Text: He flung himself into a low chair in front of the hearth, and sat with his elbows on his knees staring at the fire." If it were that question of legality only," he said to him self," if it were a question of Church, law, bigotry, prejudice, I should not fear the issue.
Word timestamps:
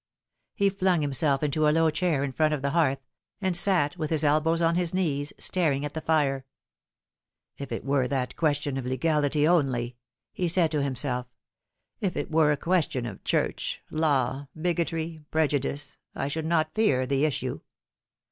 He 0.55 0.71
flung 0.71 1.01
himself 1.03 1.43
into 1.43 1.67
a 1.67 1.69
low 1.69 1.91
chair 1.91 2.23
in 2.23 2.31
front 2.31 2.55
of 2.55 2.63
the 2.63 2.71
hearth, 2.71 3.05
and 3.39 3.55
sat 3.55 3.97
with 3.97 4.09
his 4.09 4.23
elbows 4.23 4.59
on 4.59 4.73
his 4.73 4.95
knees 4.95 5.31
staring 5.37 5.85
at 5.85 5.93
the 5.93 6.01
fire." 6.01 6.43
If 7.59 7.71
it 7.71 7.85
were 7.85 8.07
that 8.07 8.35
question 8.35 8.77
of 8.77 8.85
legality 8.87 9.47
only," 9.47 9.95
he 10.33 10.47
said 10.47 10.71
to 10.71 10.81
him 10.81 10.95
self," 10.95 11.27
if 12.01 12.17
it 12.17 12.31
were 12.31 12.51
a 12.51 12.57
question 12.57 13.05
of 13.05 13.23
Church, 13.23 13.83
law, 13.91 14.47
bigotry, 14.59 15.19
prejudice, 15.29 15.99
I 16.15 16.27
should 16.29 16.45
not 16.47 16.73
fear 16.73 17.05
the 17.05 17.23
issue. 17.23 17.59